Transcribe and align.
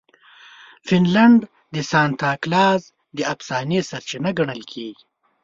فنلنډ 0.87 1.41
د 1.75 1.77
سانتا 1.91 2.31
کلاز 2.43 2.81
د 3.17 3.19
افسانې 3.33 3.79
سرچینه 3.89 4.29
ګڼل 4.37 4.61
کیږي. 4.71 5.03